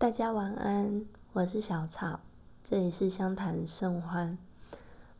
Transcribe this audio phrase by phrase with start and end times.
[0.00, 2.20] 大家晚安，我是小草，
[2.62, 4.38] 这里是相谈甚欢。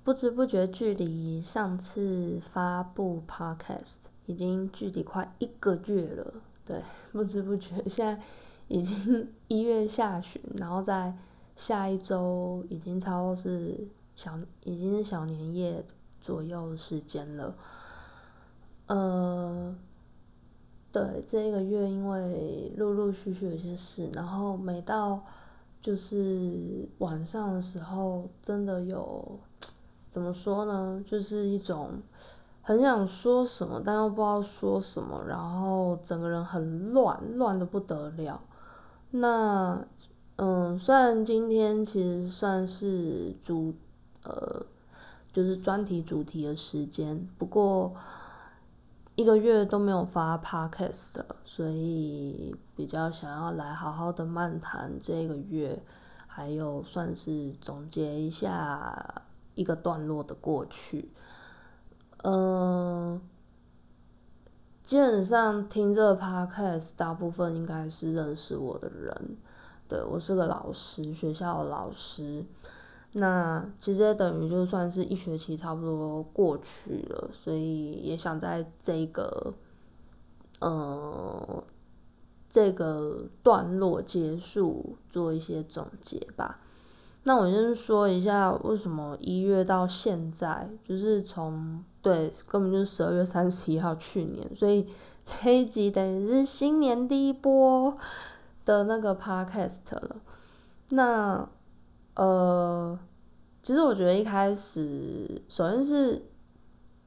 [0.03, 6.33] 不知不觉，距离上次发布 Podcast 已经距离快一个月了。
[6.65, 6.81] 对，
[7.13, 8.23] 不知不觉，现在
[8.69, 11.15] 已经一月下旬，然后在
[11.55, 13.87] 下一周已经差不多是
[14.17, 15.85] 小，已经是小年夜
[16.23, 17.55] 左右的时间了。
[18.87, 19.77] 呃。
[20.93, 25.23] 对，这一个月因为陆陆续续有些事，然后每到
[25.81, 29.39] 就是晚上的时候，真的有
[30.09, 31.01] 怎么说呢？
[31.07, 32.03] 就是一种
[32.61, 38.43] 很想说什么，但又不知道说什么，然后整个人很乱，乱的不得了。
[39.13, 39.87] 那
[40.37, 43.75] 嗯，虽然今天其实算是主
[44.25, 44.67] 呃，
[45.33, 47.95] 就是专题主题的时间，不过。
[49.21, 55.83] 一个月都没有发 podcast 所以比较想要来好好的漫谈这个月，
[56.27, 59.23] 还有算是总结一下
[59.55, 61.11] 一个段落的过去。
[62.23, 63.21] 嗯，
[64.83, 69.37] 基本上听这个 podcast 大部分应该是认识我的人，
[69.87, 72.47] 对我是个老师，学校的老师。
[73.13, 79.53] 那其实等于就算是一学期差不多过去了，所以也想在这个，
[80.61, 81.65] 呃，
[82.49, 86.61] 这个段落结束做一些总结吧。
[87.25, 94.87] 那我先说一下为什么一月到现在，就是从对根本就是十二月三十一号去年，所以
[95.25, 97.93] 这一集等于是新年第一波
[98.65, 100.17] 的那个 podcast 了。
[100.91, 101.49] 那。
[102.15, 102.99] 呃，
[103.63, 106.29] 其实我觉得一开始，首先是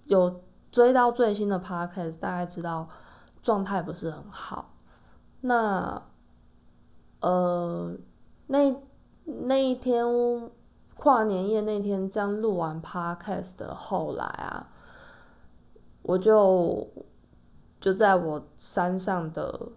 [0.05, 2.87] 有追到最新的 podcast，大概知道
[3.41, 4.73] 状态不是很好。
[5.41, 6.01] 那
[7.19, 7.95] 呃，
[8.47, 8.75] 那
[9.25, 10.05] 那一天
[10.95, 14.69] 跨年夜那天，这样录完 podcast 的后来啊，
[16.01, 16.87] 我就
[17.79, 19.69] 就在我山上的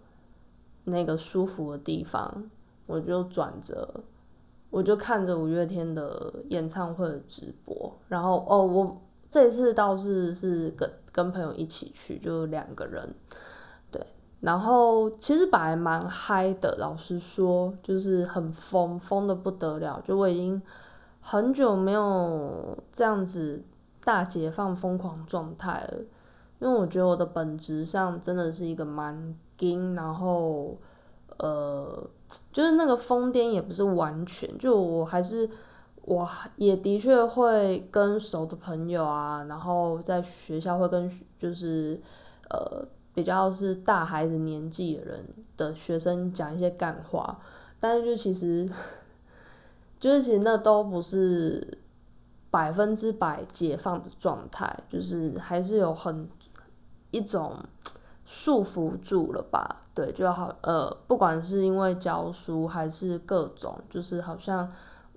[0.85, 2.49] 那个舒服的地方，
[2.87, 4.03] 我就转着。
[4.69, 13.15] 我就看着五月天的演唱会的直播，然后哦，我这次倒是是跟跟朋友一起去，就两个人，
[13.89, 14.05] 对，
[14.41, 20.61] 然后其实本来蛮嗨的，老实说，就是很疯，疯的不得了，就我已经
[21.21, 23.63] 很久没有这样子
[24.03, 25.93] 大解放疯狂状态了，
[26.59, 30.77] 因为我觉得我的本质上真的是一个蛮硬，然后
[31.37, 32.09] 呃。
[32.51, 35.49] 就是那个疯癫也不是完全，就我还是，
[36.01, 41.99] 我也的确会跟熟的朋友啊，然后在学校会跟就是
[42.49, 47.39] 呃比较是大孩子年纪的人的学生讲一些干话，
[47.79, 48.67] 但是就其实，
[49.99, 51.77] 就是其实那都不是
[52.49, 56.27] 百分之百解放的状态，就是还是有很
[57.11, 57.55] 一种。
[58.29, 59.77] 束缚住了吧？
[59.95, 64.69] 对，就好呃，不管是因为教书还是各种，就是好像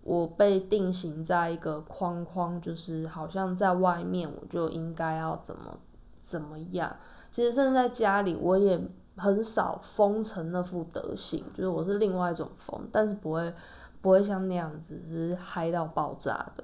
[0.04, 5.76] 我被定型在一个框框，就是好像在外面我就应该要怎么
[6.20, 6.94] 怎么样。
[7.32, 8.80] 其实甚至在家里，我也
[9.16, 13.52] 很少疯成那副德行，就是我是另外一种疯，但是不会
[14.00, 16.62] 不会像那样子是嗨到爆炸的。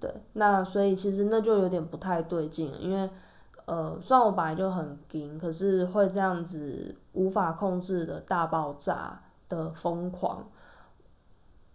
[0.00, 3.10] 对，那所以其实那就有点不太对劲，因为。
[3.64, 10.44] 呃，虽然我本来就很惊，可是会这样子无法控制的大爆炸的疯狂，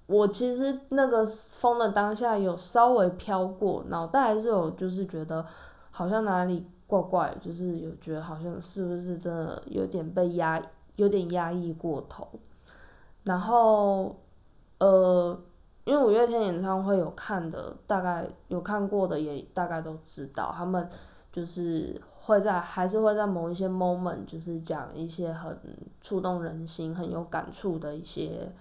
[0.05, 5.45] 我其实那个疯的当下有稍微飘过，脑袋还是有就是觉得
[5.89, 10.61] 好像哪里怪怪，就是有觉得好像是不是真的有点被压，
[10.97, 12.27] 有点压抑过头。
[13.23, 14.15] 然后
[14.79, 15.39] 呃，
[15.85, 20.89] 因为五月天演唱会有看的，大概有看过的也大概都知道他们。
[21.31, 25.55] 就是会在，还是会在某一些 moment，就是讲一些很
[26.01, 28.51] 触动人心、很有感触的一些，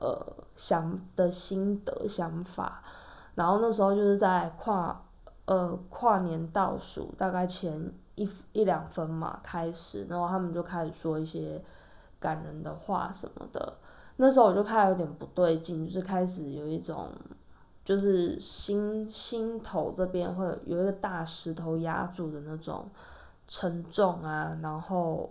[0.00, 0.16] 呃，
[0.56, 2.82] 想的心得想法。
[3.34, 5.02] 然后那时候就是在跨，
[5.44, 11.62] 呃，跨年倒数大概前一一两分嘛开始，然后他们就开始说一些
[12.18, 13.74] 感人的话什么的。
[14.16, 17.08] 那时候我就开始有点不对劲，就是开始有一种。
[17.84, 22.88] 就是心心头这边会有一个大石头压住的那种
[23.46, 25.30] 沉重啊，然后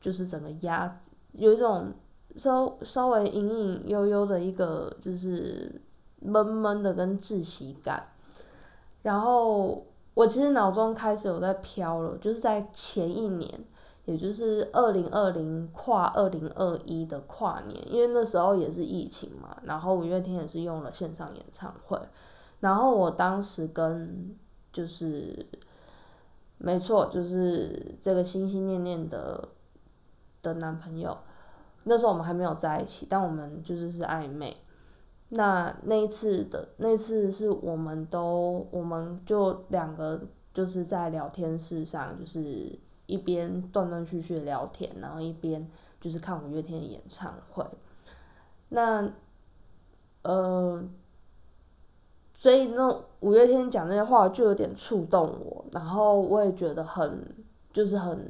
[0.00, 0.92] 就是整个压
[1.32, 1.92] 有一种
[2.36, 5.80] 稍稍微隐隐悠悠的一个就是
[6.20, 8.08] 闷闷的跟窒息感，
[9.02, 13.64] 然后我其实脑中开始有在飘了，就是在前一年，
[14.08, 22.00] 也就是二零二零跨二零二一的跨年，因为那时候也是疫情嘛，然后五月天也是用了线上演唱会，
[22.60, 24.34] 然后我当时跟
[24.72, 25.46] 就是，
[26.56, 29.46] 没错，就是这个心心念念的
[30.40, 31.14] 的男朋友，
[31.84, 34.56] 那时候我们还没有在一起，但我们就是是暧昧。
[35.28, 40.18] 那那一次的那次是我们都我们就两个
[40.54, 42.78] 就是在聊天室上，就是
[43.08, 45.68] 一边断断续续的聊天，然后一边
[46.00, 47.66] 就是看五月天的演唱会。
[48.68, 49.10] 那
[50.22, 50.80] 呃，
[52.32, 57.26] 所以那五月天讲那些话就有点触动我，然后我也觉得很
[57.72, 58.24] 就是很。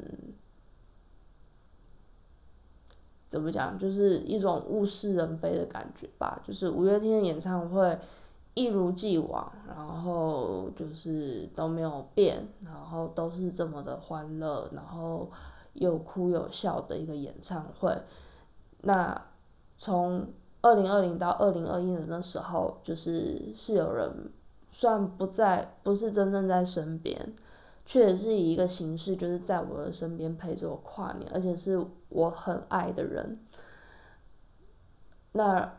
[3.28, 6.40] 怎么讲，就是一种物是人非的感觉吧。
[6.46, 7.98] 就是五月天的演唱会
[8.58, 15.30] 一如既往，然后就是都没有变，然后都是这么的欢乐，然后
[15.74, 17.96] 有哭有笑的一个演唱会。
[18.80, 19.26] 那
[19.76, 20.26] 从
[20.60, 24.10] 二零二零到二零二一的那时候，就是是有人
[24.72, 27.32] 虽然不在，不是真正在身边。
[27.86, 33.38] 确实是以一个形式，就是在我的身边陪着我跨年，而且是我很爱的人。
[35.32, 35.72] 那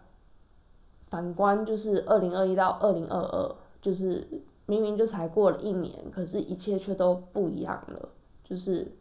[1.09, 4.27] 反观就是二零二一到二零二二，就是
[4.65, 8.09] 明明就才过了一年，可是一切却都不一样了。
[8.43, 8.91] 就是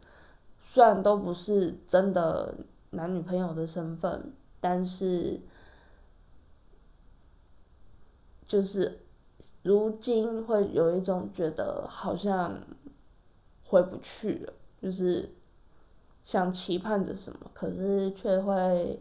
[0.61, 2.53] 虽然都不是真的
[2.91, 5.39] 男女朋友的身份，但是
[8.47, 8.99] 就是
[9.63, 12.59] 如今会有一种觉得好像。
[13.71, 15.31] 回不去了，就是
[16.23, 18.99] 想期盼着什么，可是却会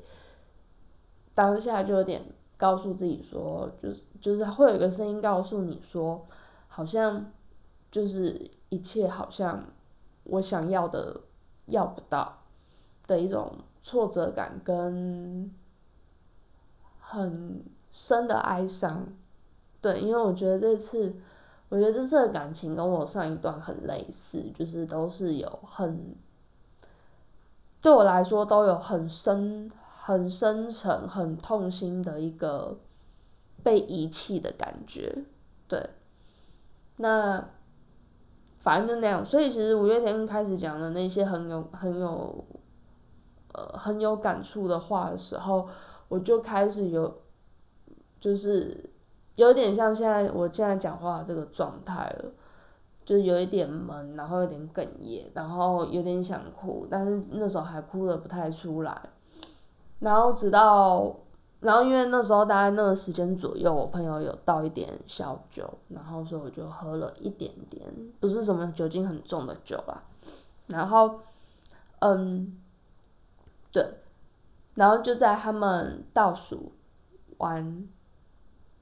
[1.33, 2.23] 当下就有点
[2.59, 6.27] 告诉自己说，就是就是会有一个声音告诉你说，
[6.69, 7.33] 好像
[7.91, 9.65] 就是一切好像
[10.25, 11.23] 我想要的
[11.69, 12.37] 要不到
[13.07, 13.51] 的一种
[13.81, 15.51] 挫折感跟
[17.01, 19.07] 很深的哀伤，
[19.81, 21.15] 对，因为我觉得这次。
[21.71, 26.17] 我觉得这次的感情跟我上一段很类似，就是都是有很，
[27.83, 29.71] 对我来说都有很深、
[30.09, 32.79] 很深沉、很痛心的一个
[33.63, 35.15] 被遗弃的感觉，
[35.69, 35.91] 对。
[36.97, 37.47] 那
[38.59, 42.43] 反正就那样，所以其实五月天开始讲的那些很有、很有，
[43.53, 45.69] 呃，很有感触的话的时候，
[46.09, 47.21] 我就开始有，
[48.19, 48.89] 就是。
[49.37, 52.33] 有点像现在我现在讲话这个状态了，
[53.05, 59.01] 就是有一点闷，然后有点哽咽，然后有点想哭，但是那时候还哭的不太出来。
[60.01, 61.17] 然后直到，
[61.61, 67.85] 然后因为那时候大概那个时间左右，我朋友有倒一点小酒，然后所以我就喝了一点点，
[68.21, 70.03] 不是什么酒精很重的酒啦。
[70.67, 71.21] 然后，
[72.01, 72.59] 嗯，
[73.73, 73.85] 对，
[74.75, 76.73] 然后就在他们倒数
[77.39, 77.89] 完。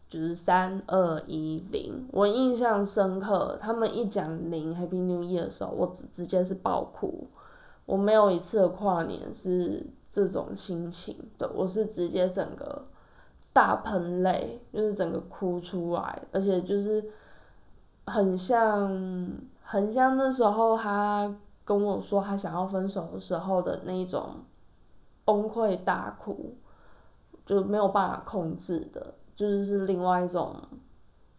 [0.09, 3.59] 就是三二一零，我印象深刻。
[3.61, 7.27] 他们一讲零 Happy New Year 的时候，我直直接是爆哭。
[7.87, 9.85] 我没有一次的跨年是
[10.17, 12.83] 这种心情的，我是直接整个
[13.53, 17.05] 大喷泪，就是整个哭出来，而且就是
[18.07, 18.91] 很像
[19.61, 21.37] 很像那时候他
[21.67, 24.37] 跟我说他想要分手的时候的那种
[25.27, 26.55] 崩溃大哭，
[27.45, 29.13] 就没有办法控制的。
[29.35, 30.57] 就是是另外一种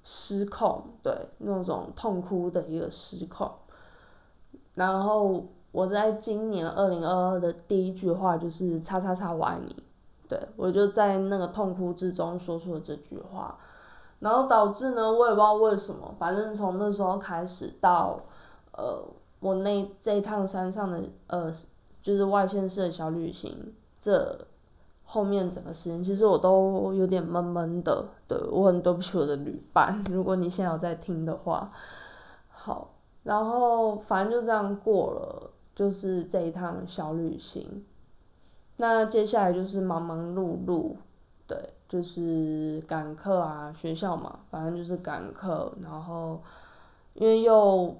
[0.03, 3.51] 失控，对那种痛哭的一个失控。
[4.75, 5.43] 然后
[5.77, 9.75] 我在今年二零二二的第一句话就是“叉叉叉我爱你”，
[10.27, 13.55] 对我就在那个痛哭之中说出了这句话，
[14.17, 18.19] 然后导致呢，我也不知道为什么，反正从那时候开始到
[18.71, 19.03] 呃
[19.39, 21.51] 我那这一趟山上的呃
[22.01, 24.35] 就是外县市的小旅行这。
[25.09, 31.69] 后面整个时间其实我都有点闷闷的，对我很对不起我的旅伴， 如果你现在有在听的话，
[32.49, 32.89] 好，
[33.23, 37.85] 然后反正就这样过了，就是这一趟小旅行，
[38.77, 40.95] 那接下来就是忙忙碌碌，
[41.45, 41.57] 对，
[41.87, 46.41] 就是赶课啊，学校嘛，反正就是赶课，然后
[47.13, 47.95] 因为又。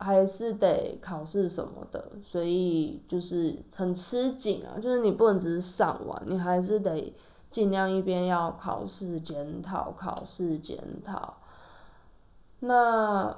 [0.00, 4.78] 还是得考试什么的，所以就是很吃紧啊。
[4.78, 7.12] 就是你不能只是上完，你还是得
[7.50, 11.38] 尽量一边要考试检讨，考试检讨。
[12.60, 13.36] 那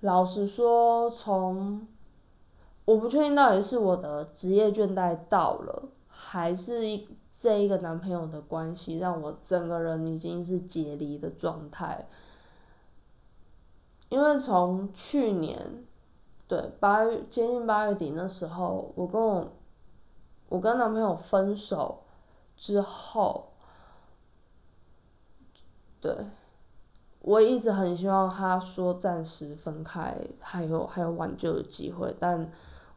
[0.00, 1.86] 老实说，从
[2.84, 12.06] 我不确定到底是我的职业倦怠到了，还是一这一个男朋友的关系让我整个人已经是解离的状态。
[14.08, 15.84] 因为从去年。
[16.46, 19.50] 对，八月接近八月底那时候，我跟我
[20.50, 22.02] 我跟男朋友分手
[22.54, 23.48] 之后，
[26.02, 26.14] 对，
[27.20, 32.52] 我一直很希望他说暂时分开，还有还有挽救的机会，但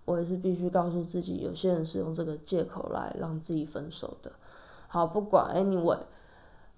[0.07, 4.31] 我也是必须告诉自己，有些人是用这个借口来让自己分手的。
[4.87, 5.99] 好，不管，anyway。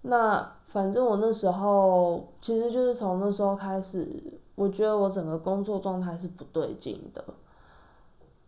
[0.02, 7.24] 那反正我那时候其实就是从那时候开始，我觉得我整个工作状态是不对劲的，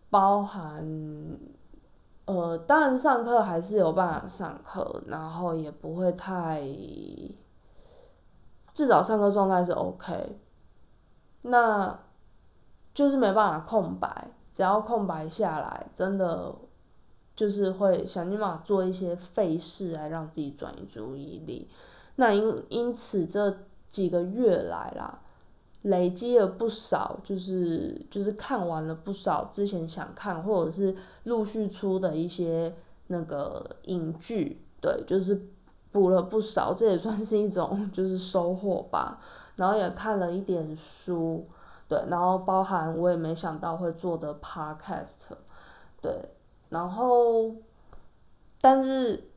[0.10, 0.84] 包含，
[2.26, 6.64] 呃，当然上课还是有办法上课，然后也不会太，
[8.74, 10.40] 至少上课状态是 OK，
[11.44, 12.00] 那，
[12.94, 16.54] 就是没办法空白，只要空白下来，真的。
[17.34, 21.68] 就是会想尽办法做一些费事来让自己转移注意力，
[22.18, 23.58] 那因因此这
[23.90, 25.22] 几个月来啦，
[25.84, 32.76] 累积了不少，就是就是看完了不少之前想看或者是陆续出的一些
[33.08, 35.42] 那个影剧，对，就是
[35.92, 39.20] 补了不少，这也算是一种就是收获吧。
[39.56, 41.48] 然后也看了一点书，
[41.92, 45.32] 对，然后包含我也没想到会做的 podcast，
[46.02, 46.32] 对。
[46.70, 47.54] 然后，
[48.62, 49.30] 但是，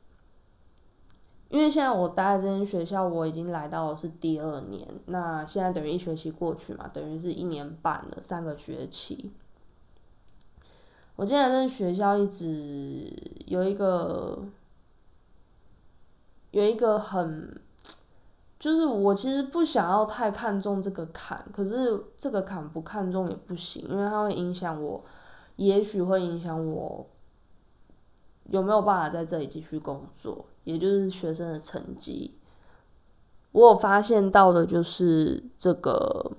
[1.49, 9.33] 因为现在我待在这间学校，我已经来到的是第二年，那现在等于一学期过去嘛，等于是一年半了，三个学期。
[11.17, 13.13] 我现在在学校一直
[13.47, 14.45] 有一个，
[16.51, 17.61] 有一个很，
[18.59, 25.03] 就是我其实不想要太看重这个坎，可是这个坎不看重也不行，因为它会影响我，
[25.57, 27.07] 也许会影响我。
[28.51, 30.45] 有没有办法在这里继续工作？
[30.65, 32.37] 也就是学生的成绩，
[33.51, 36.31] 我有发现到的就是这个，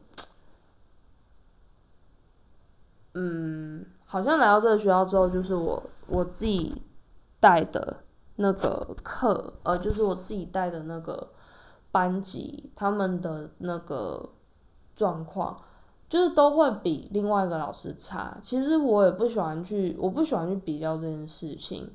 [3.15, 6.81] 嗯，好像来到这个学校之后，就是我我自己
[7.41, 8.05] 带的
[8.37, 11.29] 那个课，呃，就是我自己带的那个
[11.97, 14.29] 班级，他们的那个
[14.95, 15.57] 状况，
[16.11, 18.37] 就是都会比另外一个老师差。
[18.43, 21.91] 其实我也不喜欢去，我不喜欢去比较这件事情。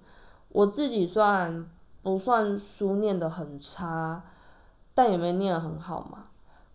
[0.50, 1.70] 我自己算
[2.02, 4.24] 不算书念得很差，
[4.96, 6.24] 但也没念得很好嘛。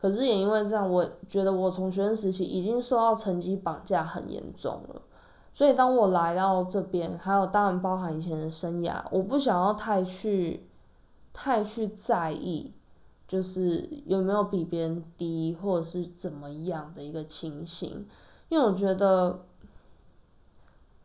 [0.01, 5.03] 可是也因为这样，我觉得我从学生时期已经受到成绩绑架很严重了。
[5.53, 10.69] 所以当我来到这边，还有当然包含以前的生涯，我不想要太去，
[11.33, 12.73] 太去在意，
[13.27, 18.07] 就是有没有比别人低或者是怎么样的一个情形，
[18.49, 19.45] 因为我觉得，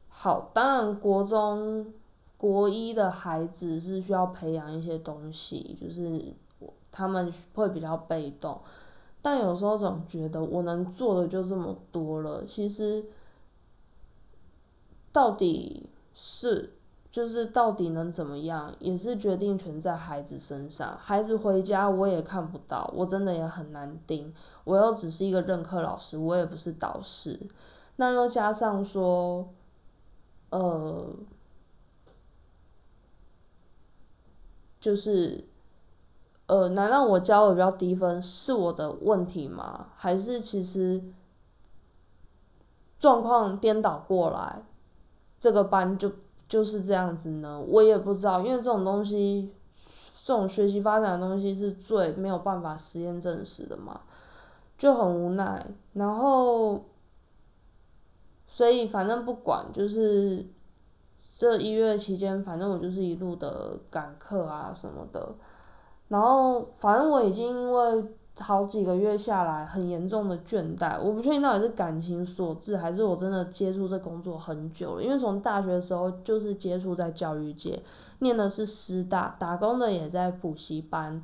[0.10, 1.94] 好，当然国中。
[2.38, 6.34] 国一的孩子是需要培养一些东西，就是
[6.92, 8.60] 他们会比较被动，
[9.22, 13.06] 但有时候总觉得我能做的就这么多了，其实
[15.12, 16.74] 到底是
[17.12, 20.98] 就是到底能怎么样，也是决定权在孩子身上。
[20.98, 24.34] 孩子回家我也看不到，我真的也很难定。
[24.64, 27.40] 我又只是一个任课老师，我也不是导师，
[27.98, 29.50] 那又加上说，
[30.50, 31.08] 呃。
[34.80, 35.46] 就是，
[36.48, 39.90] 呃，难道我教的比较低分是我的问题吗？
[39.96, 41.04] 还是其实
[42.98, 44.64] 状况颠倒过来，
[45.40, 46.12] 这个班就
[46.52, 47.58] 就是这样子呢？
[47.66, 49.54] 我也不知道，因为这种东西，
[50.26, 54.02] 这种学习发展的东西是最没有办法实验证实的嘛，
[54.78, 55.66] 就很无奈。
[55.94, 56.84] 然后，
[58.48, 60.46] 所以反正不管就是。
[61.38, 65.28] 这一月期间，反正我就是一路的赶课啊什么的，
[66.08, 68.06] 然后反正我已经因为
[68.42, 77.82] 好几个月下来很严重的倦怠，我不确定到底是感情所致，还是我真的接触这工作很久了，因为从大学的时候就是接触在教育界，
[78.20, 81.24] 念的是师大，打工的也在补习班，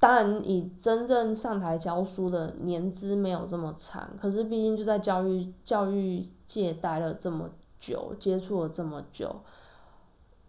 [0.00, 7.50] 当然以真正上台教书的年资没有这么长，可是毕竟就在教育教育界待了这么。
[7.80, 9.36] 久接触了这么久，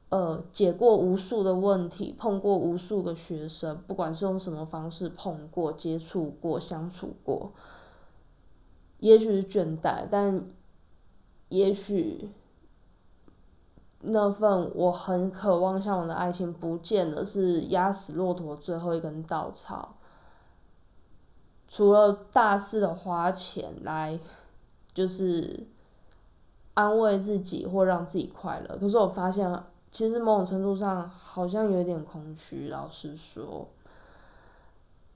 [0.10, 7.51] 呃，解过无数的问题，碰过无数个学生，不管是用什么方式碰过、接触过、相处过，
[9.00, 10.48] 也许是倦怠，但
[11.50, 12.30] 也许
[14.01, 19.96] 那份我很渴望向往的爱情不见得是压死骆驼最后一根稻草。
[21.68, 24.20] 除了大肆的花钱来，
[24.94, 25.68] 就是。
[26.75, 29.46] 安慰自己或让自己快乐，可是我发现，
[29.91, 32.69] 其实某种程度上好像有点空虚。
[32.69, 33.67] 老实说，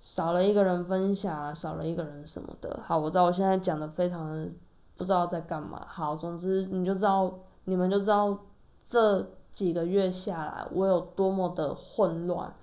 [0.02, 2.80] 少了一个人分享，少了一个人什么的。
[2.84, 4.50] 好，我知道我现在讲的非常的
[4.98, 5.86] 不知道在干嘛。
[5.88, 8.38] 好，总之你就知道，你们就知道
[8.84, 12.54] 这几个月下来我有多么的混乱，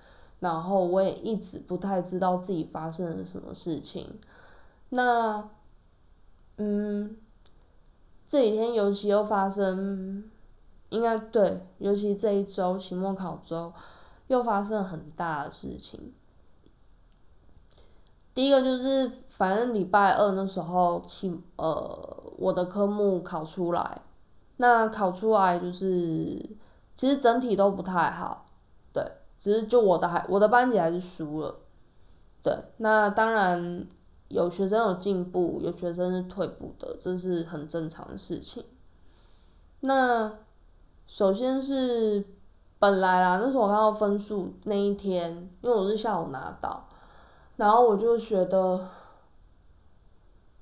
[0.41, 4.19] 然后我也一直不太知道自己发生了什么事情。
[4.91, 5.49] 那，
[6.57, 7.17] 嗯，
[8.27, 10.30] 这几天尤其又发生，
[10.91, 13.73] 应该对，尤其这一周期末考周，
[14.29, 16.13] 又发生很大的事情。
[18.33, 24.01] 第一个就是，反正礼拜二那时候期呃我的科目考出来，
[24.59, 25.87] 那考出来就是，
[26.95, 28.47] 其实整体都不太好，
[28.93, 29.05] 对，
[29.39, 31.57] 只是就我的还我的班级还是输了，
[32.43, 33.87] 对，那当然
[34.29, 38.65] 有学生有进步，有学生是退步的，这是很正常的事情。
[39.81, 40.33] 那
[41.11, 42.25] 首先是
[42.79, 46.87] 本来啦，那时候我看到分数那一天，因为我是下午拿到。
[47.57, 48.81] 然后我就觉得，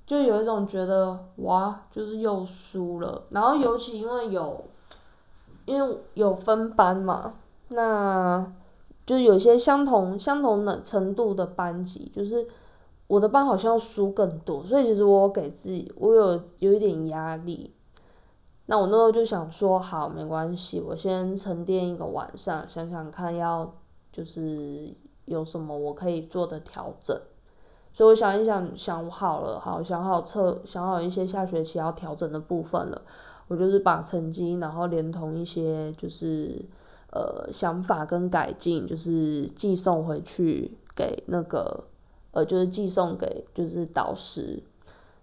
[0.07, 3.25] 就有一种觉得哇，就是又输了。
[3.28, 4.64] 然后尤其因为有，
[5.67, 7.35] 因为有分班嘛，
[7.69, 8.50] 那，
[9.05, 12.49] 就有些相同相同的程度的班级，就是
[13.07, 17.75] 我的班好像输更多，所以其实我给自己我有有一点压力。
[18.71, 23.75] 那我那时候就想说，好，没关系，我先沉淀一个晚上，想想看要
[24.13, 24.95] 就是。
[25.29, 27.15] 有什么我可以做的调整？
[27.93, 33.03] 所以我想一想，想好了，好想好测，想好一些下学期要调整的部分了。
[33.47, 36.65] 我就是把成绩，然后连同一些就是
[37.13, 41.85] 呃想法跟改进，就是寄送回去给那个
[42.31, 44.63] 呃，就是寄送给就是导师。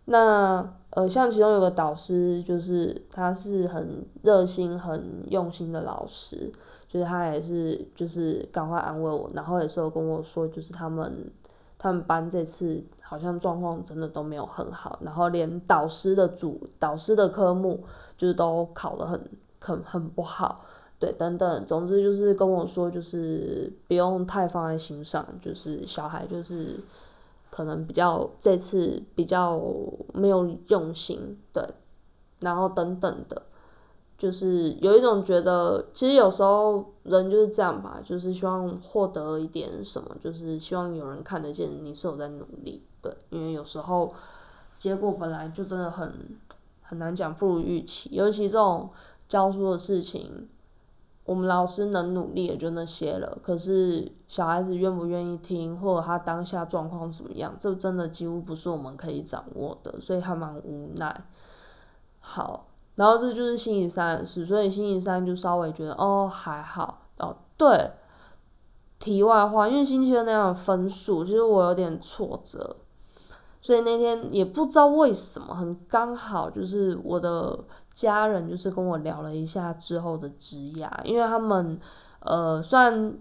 [0.06, 6.50] 那呃，像其中有个导师，就是他是很热心、很用心的老师，
[6.88, 11.30] 就是他也是就是赶快安慰我，然后也是有跟我说，就是他们
[11.78, 17.84] 他们班这次好像状况真的都没有很好，然后连导师的组导师的科目
[18.16, 19.22] 就是都考得很
[19.60, 20.64] 很很不好，
[20.98, 26.80] 对，等等，总之就是跟我说，就是不用太放在心上，就是小孩就是。
[27.56, 29.58] 可能比较这次比较
[30.14, 31.66] 没有用心，对，
[32.42, 33.44] 然后等等的，
[34.18, 44.14] 就是有一种觉得，其实有时候人就是这样吧，就是希望获得一点什么，就是希望有人看得见你是有在努力，对，因为有时候
[44.78, 46.14] 结果本来就真的很
[46.82, 48.90] 很难讲，不如预期，尤其这种
[49.30, 50.50] 教书的事情。
[51.26, 61.26] 我们老师能努力也就那些了，可是小孩子愿不愿意听，或者他当下状况怎么样，这真的几乎不是我们可以掌握的，所以还蛮无奈。
[62.20, 67.36] 好，然后这就是星期三的事，所以星期三就稍微觉得哦还好哦。
[67.58, 67.92] 对，
[69.00, 72.76] 题外话，因为星期二那样的分数，其实我有点挫折。
[73.62, 77.58] 所以那天也不知道为什么，很刚好就是我的
[77.96, 81.80] 家人就是跟我聊了一下之后的职涯，因为他们
[82.20, 83.16] 呃算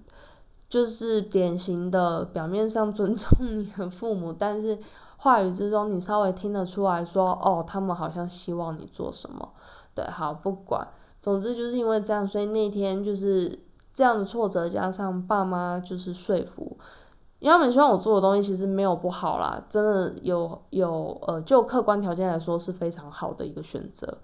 [0.68, 4.76] 就是典型的表面上尊重你的父母，但是
[5.16, 9.48] 话语之中你稍微听得出来说哦，他们好像希望你做什么。
[9.94, 10.88] 对，好不管，
[11.20, 13.56] 总之就是因为这样，所以那天就是
[13.92, 16.76] 这样的挫折，加上爸妈就是说服。
[17.38, 24.18] 因为他们希望我做的东西其实没有不好啦，真的有有呃，就客观条件来说是非常好的一个选择。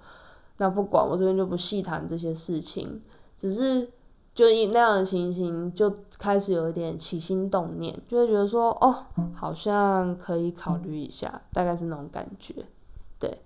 [0.61, 3.03] 那不管我这边就不细谈这些事情，
[3.37, 3.91] 只是
[4.35, 12.55] 就以那样的情形就开始有一点起心动念，就会觉得说哦，好像可以考虑一下，大概是那种感觉。
[13.19, 13.43] 对，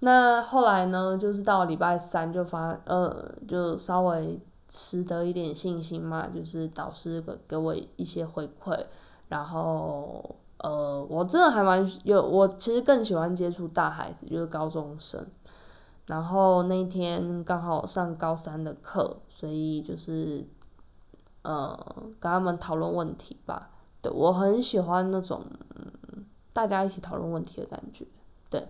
[0.00, 4.38] 那后来呢，就是到礼拜三就发呃，就稍微。
[4.76, 8.76] 拾得一点信心嘛，就是导师给给我一些回馈，
[9.28, 15.24] 然后呃，我真的还蛮有，我其实更喜欢接触大孩子，就是高中生。
[16.06, 20.46] 然后那天刚好上高三的课，所以就是
[21.42, 21.78] 呃
[22.20, 23.70] 跟他们讨论问题吧。
[24.02, 25.42] 对我很喜欢那种
[26.52, 28.06] 大家一起讨论问题的感觉。
[28.50, 28.68] 对，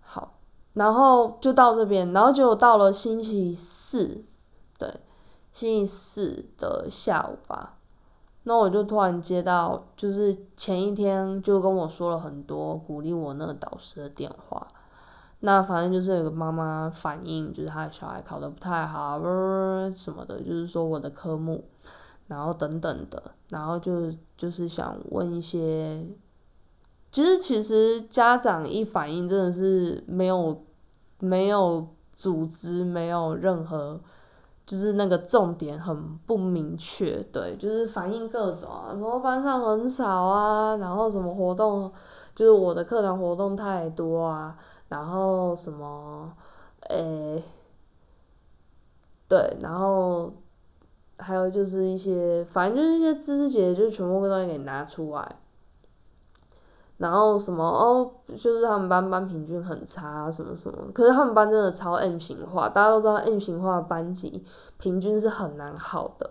[0.00, 0.34] 好，
[0.72, 4.24] 然后就到这边，然后就到了星期四。
[4.76, 4.92] 对，
[5.52, 7.78] 星期四的下午吧，
[8.42, 14.66] 那我就突然接到，就是前一天就跟我说了很多鼓励我那个导师的电话，
[15.44, 19.20] 那反正就是有个妈妈反映，就是她的小孩考得不太好，
[19.90, 21.64] 什么的，就是说我的科目，
[22.26, 26.06] 然后等等的，然后就就是想问一些，
[27.10, 30.64] 其实其实家长一反应真的是没有
[31.18, 34.00] 没有组织，没有任何。
[34.64, 41.90] 就是那个重点很不明确，对，就是反映各种啊，什么班上很少啊，然后什么活动，
[42.32, 44.56] 就是我的课堂活动太多啊，
[44.92, 46.30] 然后什么，
[46.90, 47.42] 诶，
[49.26, 50.30] 对，然后
[51.16, 55.36] 还有就是一些，反正就是一些知识节，就全部都给拿出来。
[56.98, 64.44] 然后什么哦，就是他们班班平均很差什么什么，可是他们班真的超 M 型化，大家都知道 M 型化班级
[64.76, 66.30] 平均是很难好的，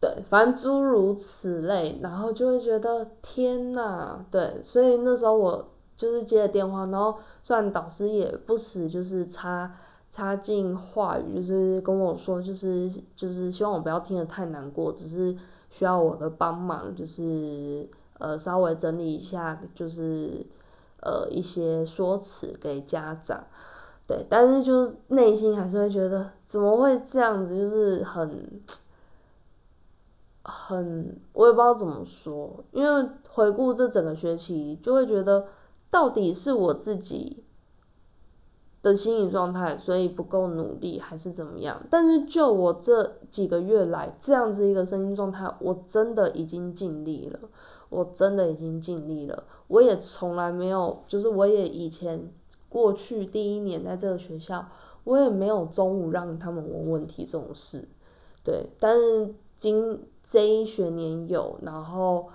[0.00, 5.64] 对，反正诸如此类，然后就会觉得天呐，对，所以那时候我
[5.96, 9.72] 就是接了电话，然后虽然导师也不时就是插
[10.10, 15.36] 插进话语，就是跟我说，就是就是希望我不要听得太难过，只是
[15.70, 17.88] 需要我的帮忙，就是。
[18.18, 20.46] 呃，稍微整理一下，就是
[21.00, 23.44] 呃一些说辞给家长，
[24.06, 28.62] 对，但是就是内心还是会觉得怎么会这样子，就是很
[30.44, 35.46] 很我也不知道怎么说，因为回顾这整个学期，就会觉得
[35.92, 37.44] 到底是我自己。
[38.82, 41.80] 的心理状态，所以不够努力还是怎么样？
[41.88, 47.38] 但是就我这几个月来这样子一个身心状态，我真的已经尽力了，
[47.90, 49.44] 我真的已经尽力了。
[49.68, 52.28] 我也从来没有，就是我也以前
[52.68, 54.66] 过去第一年在这个学校，
[55.04, 57.86] 我也没有中午让他们问问题这种事，
[58.42, 58.68] 对。
[58.80, 62.28] 但是今这一学年有，然后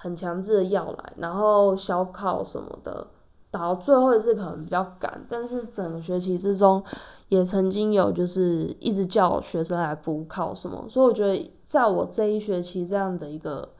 [0.00, 3.08] 很强制的要来，然后小考什么的。
[3.50, 6.84] 到最后一次可能比较赶，但是整个学期之中，
[7.30, 13.70] 也曾经有就是一直叫学生来补考什么，所以我觉得在我这一学期这样的一个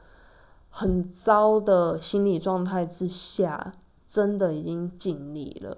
[0.71, 3.71] 很糟的心理状态之下，
[4.07, 5.77] 真的已经尽力了。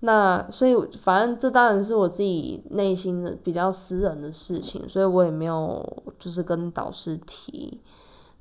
[0.00, 7.80] 那所以反正这当然是我自己内心的比较私人的事情，所以我也没有就是跟导师提。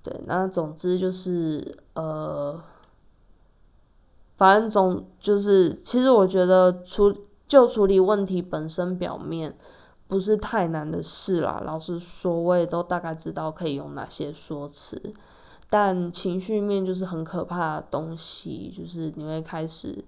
[0.03, 2.61] 对，那总之就是呃。
[4.35, 7.13] 反正总就是，其实我觉得处
[7.45, 9.55] 就处理问题本身表面
[10.07, 11.61] 不是太难的事啦。
[11.63, 14.99] 老实说，我也都大概知道可以用哪些说辞，
[15.69, 20.03] 但情绪面就是很可怕的东西，就是你会开始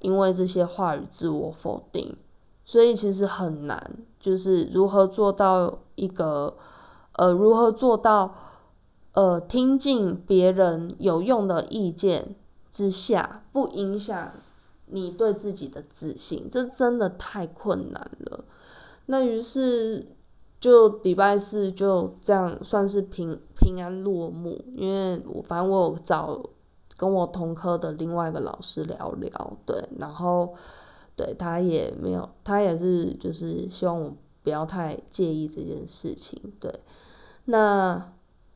[0.00, 2.14] 因为这些话语自我否定，
[2.66, 6.54] 所以其实很难，就是如何做到一个
[7.14, 8.34] 呃，如何做到
[9.12, 12.34] 呃，听进别人有用的意见。
[12.72, 14.30] 之下不影响
[14.86, 18.44] 你对自己的自信，这真的太困难了。
[19.06, 20.06] 那于是
[20.60, 26.40] 就礼拜四就这样算是平平安落幕，因为我反正我有找
[26.96, 30.54] 跟我同科的另外一个老师聊聊，对，然后
[31.16, 36.72] 对他也没有，他也是就是希望我不要太介意这件事情，对，
[37.46, 38.12] 那。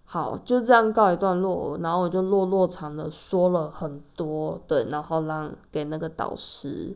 [0.06, 6.94] 好，就这样告一段落，然后我就落落长的说了很多，对，然后让给那个导师，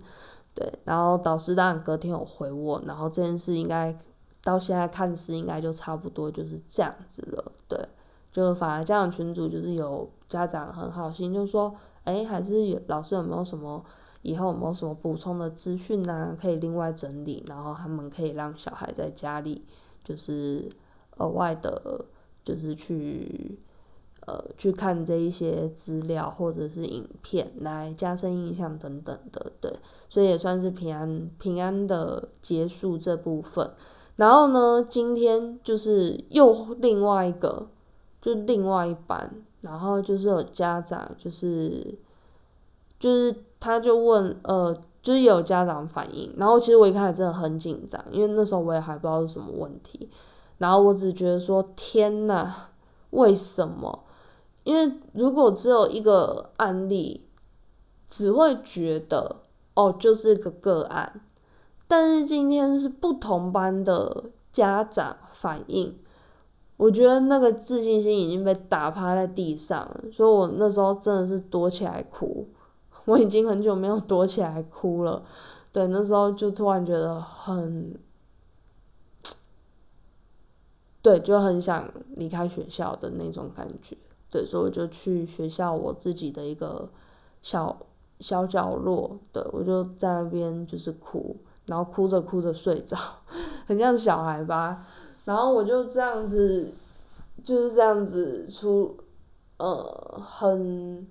[0.55, 3.97] 对，然后导师当然隔天有回我，然后这件事应该
[4.45, 7.89] 到现在看似应该就差不多就是这样子了，对，
[8.31, 13.83] 就反而家长群组就是有家长很好心，就说，哎，还是有老师有没有什么
[14.23, 19.65] 以后有没有什么补充的资讯呐，可以另外整理，然后他们可以让小孩在家里
[20.05, 20.69] 就是
[21.17, 22.05] 额外的。
[22.55, 23.59] 就是去，
[24.27, 29.71] 呃，去看这一些资料或者是影片来加深印象等等的，对，
[30.09, 33.71] 所以也算是平安平安的结束这部分。
[34.17, 37.69] 然后呢，今天就是又另外一个，
[38.23, 39.31] 就另外一班，
[39.61, 41.99] 然后就是有家长，就是
[42.99, 50.09] 就是他就问，呃，就是有家长反映，然后其实我一开始真的很紧张，因为那时候我也还不知道是什么问题。
[50.59, 52.53] 然后我只觉得说天呐，
[53.11, 54.05] 为什么？
[54.65, 57.27] 因为如果只有一个案例，
[58.07, 59.37] 只会觉得
[59.75, 61.21] 哦，就是一个个案。
[61.87, 65.97] 但是今天是不同班的家长反应，
[66.77, 70.05] 我觉得那个自信心已经被打趴在地上了。
[70.13, 72.47] 所以我那时候真的是躲起来哭，
[73.07, 75.23] 我已经很久没有躲起来哭了。
[75.73, 77.99] 对，那时候就突然觉得很。
[81.03, 83.97] 对，就很想离开学校的那种感觉。
[84.31, 86.91] 对，所以我就去学校我自己的一个
[87.41, 87.87] 小
[88.21, 92.97] 小角落，对我就在那边就是哭，然后哭着哭着睡着，
[93.67, 94.87] 很像小孩吧。
[95.25, 96.73] 然后我就这样子，
[97.43, 98.97] 就是这样子出，
[99.59, 101.07] 呃，很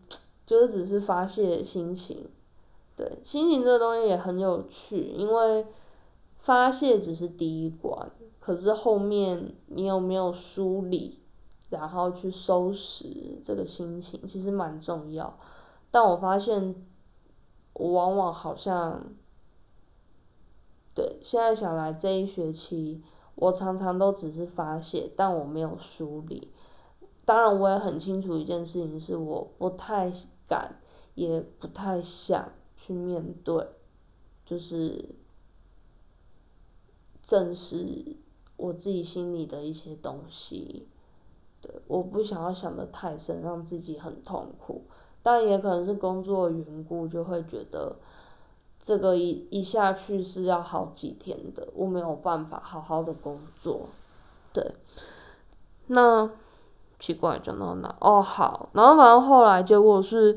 [0.45, 2.27] 就是只是发泄心情。
[2.95, 5.65] 对，心情这个东西也很有趣，因为
[6.35, 8.09] 发泄只是第一关，
[8.47, 11.19] 可是后面你有没有梳理，
[11.69, 15.37] 然后去收拾这个心情，其实蛮重要。
[15.91, 16.73] 但我发现，
[17.73, 19.03] 我往往好像，
[20.95, 23.03] 对，现在想来这一学期，
[23.35, 26.53] 我常常都只是发泄，但我没有梳理。
[27.25, 30.09] 当然，我也很清楚一件事情，是我不太
[30.47, 30.79] 敢，
[31.15, 33.67] 也不太想去面对，
[34.45, 35.15] 就是
[37.21, 38.15] 正视
[38.57, 40.87] 我自己心里的一些东西。
[41.61, 44.83] 对，我不想要想的太深，让自己很痛苦。
[45.23, 47.95] 但也可能是工作的缘故，就会觉得
[48.79, 53.81] 这个一一下去是要好几天的，我没有办法好好的工作。
[54.51, 54.75] 对，
[55.87, 56.29] 那。
[56.99, 57.95] 奇怪，讲到哪？
[58.01, 60.35] 哦，好，然后反正后来结果是，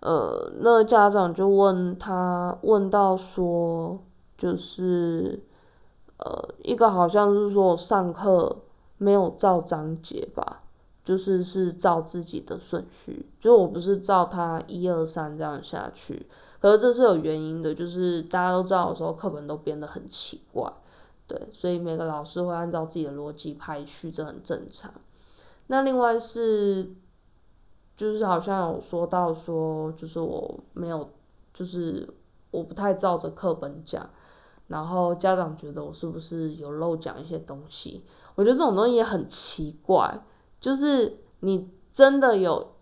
[0.00, 3.98] 呃，那个家长就问他，问到说，
[4.36, 5.42] 就是，
[6.24, 8.56] 呃，一个好像是说我上课
[8.98, 10.62] 没有照章节吧，
[11.02, 16.28] 就是是照自己的顺序，就我不是照他一二三这样下去，
[16.60, 20.72] 可是这是有原因的，就是大家都知道有时候课本都编得很奇怪，
[21.26, 24.92] 对，所以每个老师会按照自己的逻辑排序，这很正常。
[25.66, 26.94] 那另外是，
[27.96, 31.10] 就是好像有说到说，就是我没有，
[31.52, 32.08] 就是
[32.52, 34.08] 我不太照着课本讲，
[34.72, 38.02] 然后家长觉得我是不是有漏讲一些东西？
[38.34, 40.18] 我觉得这种东西也很奇怪，
[40.58, 42.72] 就是你真的有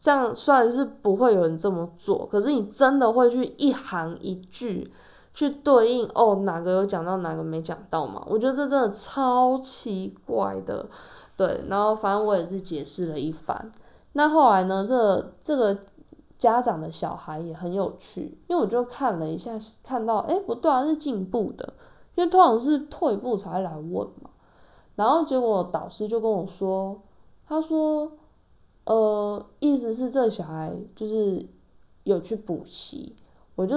[0.00, 4.90] 这样，虽然是不会有人这么做，可是你真的会去一行一句
[5.34, 8.24] 去对应哦，哪个有讲到，哪个没讲到嘛？
[8.26, 10.86] 我觉得这真的超奇怪的。
[11.36, 13.70] 对，然后反正我也是解释了一番。
[14.14, 15.76] 那后来呢，这这个
[16.38, 21.74] 家长的小孩也很有趣，因为我就看了一下，看到哎不对啊，是进步的，
[22.14, 24.30] 因为通常是退步才会来问嘛。
[24.94, 27.00] 然后结果导师就跟我说，
[27.46, 28.12] 他说，
[28.84, 31.46] 呃，意思是这小孩就是
[32.04, 33.14] 有去补习，
[33.54, 33.76] 我就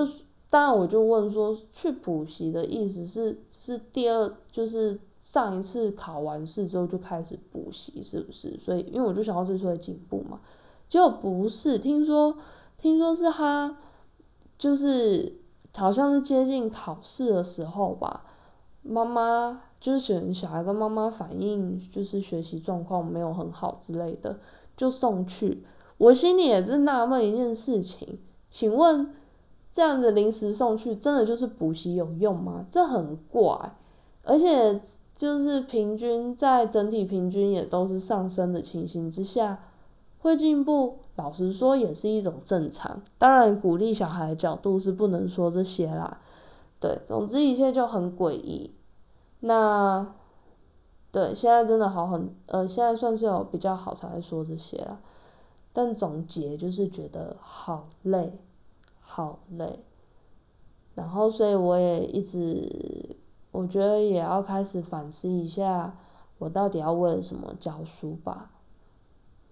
[0.50, 5.00] 当然我就问说，去补习的意思是是第二就是。
[5.22, 8.58] 上一次考完试之后就开始补习，是不是？
[8.58, 10.40] 所以，因为我就想要这说进步嘛，
[10.90, 12.36] 就不是，听说，
[12.78, 13.78] 听说是他，
[14.58, 15.38] 就是
[15.74, 18.26] 好像是接近考试的时候吧，
[18.82, 24.40] 妈妈就是选小孩跟妈妈反映，就是学习状况没有很好之类的，
[24.76, 25.64] 就送去。
[25.98, 29.14] 我心里也是纳闷一件事情，请问
[29.72, 32.66] 这样子临时送去，真的就是补习有用吗？
[32.70, 33.78] 这很怪，
[34.24, 34.82] 而且。
[35.20, 39.60] 就是平均在整体平均也都是上升的情形之下，
[40.20, 43.02] 会进步，老实说也是一种正常。
[43.18, 46.20] 当然，鼓励小孩的角度是不能说这些啦。
[46.80, 48.74] 对，总之一切就很诡异。
[49.40, 50.14] 那，
[51.12, 55.00] 对，现在真的好很，呃，现在算是有比较好才会说这些啦。
[55.74, 58.40] 但总结就是觉得好累，
[59.00, 59.84] 好累。
[60.96, 63.16] 然后，所以我也一直。
[63.52, 65.98] 我觉得也要开始反思一下，
[66.38, 68.52] 我到底要为了什么教书吧？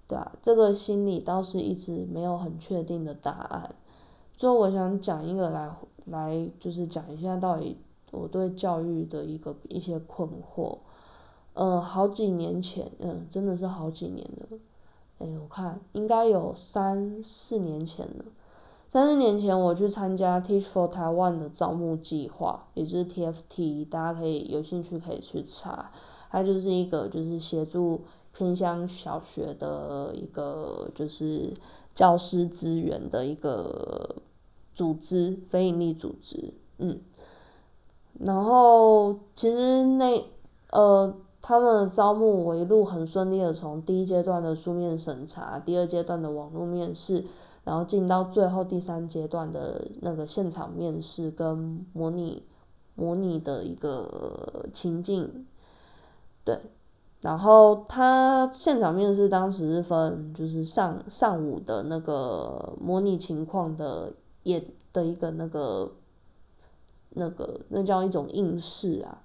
[0.07, 3.75] 对啊，这个心里倒是一直没有很确定的答案。
[4.35, 5.69] 最后，我想讲一个来
[6.05, 7.77] 来，就是讲一下到底
[8.11, 10.77] 我对教育的一个一些困惑。
[11.53, 14.57] 嗯，好几年前，嗯，真的是好几年了。
[15.19, 18.25] 哎，我看应该有三四年前了。
[18.87, 25.91] 三四年前，我去参加 Teach for Taiwan 的招募计划，也就是 TFT，大家可以有兴趣可以去查。
[26.29, 28.01] 它就是一个就是协助
[28.35, 31.53] 偏乡小学的一个就是
[31.93, 34.15] 教师资源的一个
[34.73, 36.53] 组织，非营利组织。
[36.77, 36.99] 嗯，
[38.19, 40.23] 然后其实那
[40.71, 47.23] 呃，他们招募我一路很顺利的从第一阶段的书面审查，第二阶段的网络面试。
[47.63, 52.41] 然后进到最后第三阶段的那个现场面试跟模拟，
[52.95, 55.45] 模拟的一个情境，
[56.47, 56.57] 对，
[57.19, 65.91] 然后他现场面试当时是分就是上上午的那个模拟情况的也的一个那个，
[67.09, 69.23] 那个那叫一种应试啊，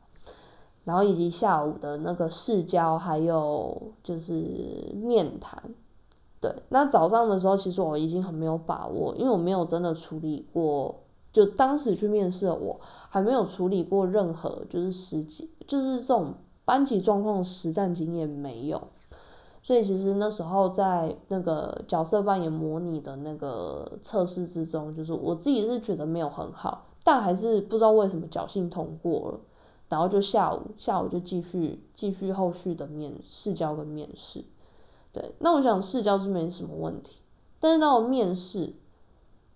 [0.82, 5.62] 然后以及下午的那个试教还有就是面谈。
[6.40, 16.34] 对，那早上的时候，其实我已经很没有把握，因为我没有真的处理过，就当时去面试的我，还没有处理过任何就是实际，就是这种
[16.72, 18.80] 班级状况实战经验没有，
[19.62, 29.40] 所以其实那时候在那个角色扮演模拟的那个测试之中，就是我自己是觉得没有很好，但还是不知道为什么侥幸通过了。
[29.90, 34.42] 然后就下午下午就继续继续后续的面试教跟面试，
[35.12, 37.20] 对，那我想试教是没什么问题，
[37.60, 38.72] 但是到面试，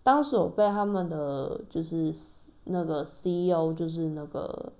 [0.02, 2.12] 当时我被他们的就是
[2.64, 4.74] 那个 CEO 就是那个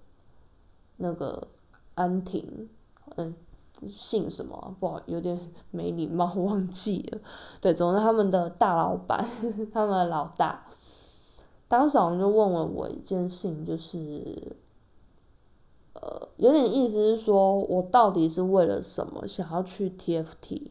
[0.99, 1.49] 那个
[1.97, 2.69] 安婷，
[3.17, 3.35] 嗯。
[3.87, 4.75] 姓什么？
[4.81, 5.39] 不好，有点
[5.71, 7.21] 没礼貌，忘记了。
[7.61, 9.23] 对，总之他们的大老板，
[9.71, 10.67] 他们的老大，
[11.69, 14.57] 当时好像就问了我一件事情，就是，
[15.93, 20.69] 呃，有点意思是说，我到底是为了什么想要去 TFT？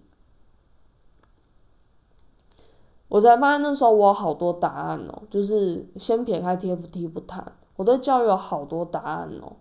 [3.10, 9.58] 我才发现那时候我有好多答案哦，就是先撇开 TFT 不谈，我对教育有好多答案哦，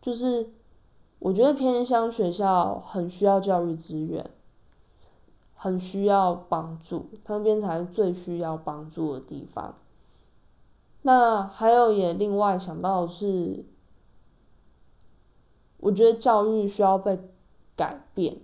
[0.00, 0.54] 就是。
[1.20, 4.30] 我觉得偏乡学校很需要教育资源，
[5.54, 9.74] 很需要帮助，那边才是最需要帮助的地方。
[11.02, 13.64] 那还有也另外想到的是，
[15.78, 17.18] 我觉得教育需要被
[17.76, 18.40] 改变，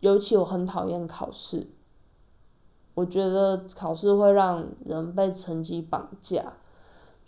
[0.00, 1.68] 尤其我很讨厌考试，
[2.94, 6.54] 我觉得考试会让人被成绩绑架。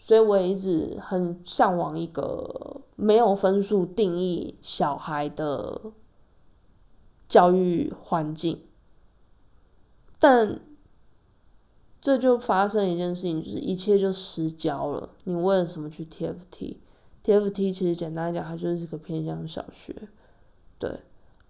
[0.00, 5.80] 所以我一直很向往一个没有分数定义小孩的
[7.28, 8.62] 教育环境，
[10.20, 10.60] 但
[12.00, 15.10] 这就发生一件事情，就是一切就失焦了。
[15.24, 19.94] 你为了什么去 TFT？TFT 其实简单讲，它就是个偏向小学，
[20.78, 21.00] 对。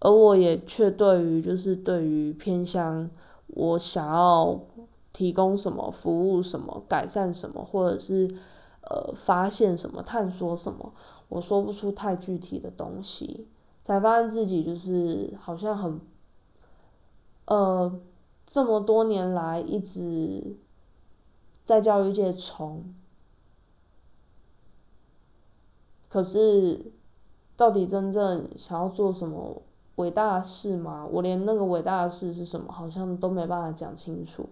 [0.01, 3.11] 而我也却对于就是对于偏向
[3.49, 4.61] 我想要。
[5.13, 8.29] 提供什么服务，什么改善什么，或者是
[8.83, 10.93] 呃发现什么，探索什么，
[11.29, 13.49] 我说不出太具体的东西，
[13.83, 16.01] 才发现自己就是好像很，
[17.47, 18.01] 呃，
[18.47, 20.57] 这么多年来一直
[21.65, 22.95] 在教育界从，
[26.09, 26.93] 可是
[27.57, 29.63] 到底真正想要做什么
[29.97, 31.05] 伟大的事吗？
[31.11, 34.49] 我连那个伟大的事是什么，好像都没办法讲清楚。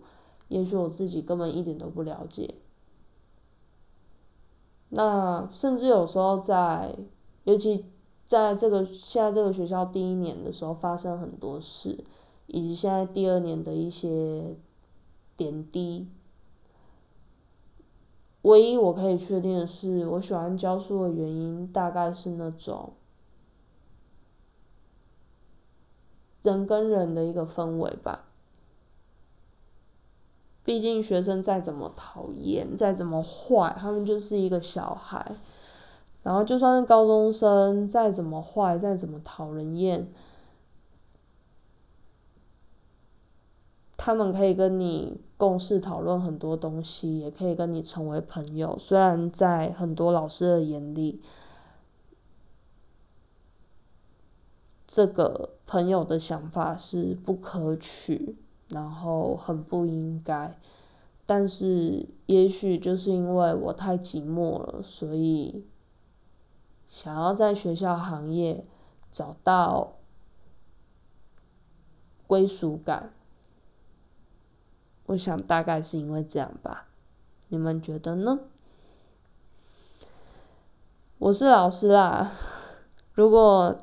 [0.48, 2.54] 也许我自己根本一点都不了解。
[4.88, 6.96] 那甚至有时候在，
[7.44, 7.84] 尤其
[8.24, 12.04] 在这个现在这个学校第一年的时候发生很多事，
[12.46, 14.56] 以及现在第二年的一些
[15.36, 16.08] 点滴。
[18.42, 22.92] 唯一我可以确定的是，我喜欢教书的原因大概是那种
[26.42, 28.28] 人跟人的一个氛围吧。
[30.66, 35.24] 毕竟学生再怎么讨厌，再怎么坏，他们就是一个小孩。
[36.24, 40.10] 然后就算是高中生，再怎么坏，再怎么讨人厌，
[43.96, 48.76] 他们可以跟你共事讨论很多东西，也可以跟你成为朋友。
[48.76, 51.22] 虽然在很多老师的眼里，
[54.84, 58.36] 这个朋友的想法是不可取。
[58.70, 60.58] 然后很不应该，
[61.24, 65.64] 但是也许就是因为我太寂寞了，所以
[66.86, 68.66] 想要在学校行业
[69.10, 69.94] 找到
[72.26, 73.12] 归属感。
[75.06, 76.88] 我想大概是因为这样吧，
[77.48, 78.40] 你们觉得呢？
[81.18, 82.32] 我是老师啦，
[83.14, 83.78] 如果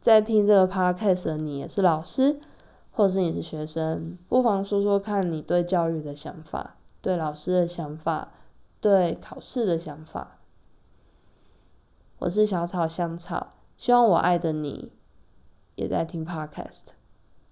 [0.00, 2.38] 在听这个 podcast 的你也是老师。
[2.92, 8.28] 或是你是学生，不妨说说看你对教育的想法，对老师的想法，
[8.80, 10.38] 对考试的想法。
[12.18, 14.92] 我是小草香草，希望我爱的你
[15.74, 16.88] 也在听 Podcast，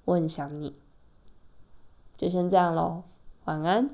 [0.05, 0.79] 我很想你。
[2.16, 3.03] 就先这样喽，
[3.46, 3.88] 晚安。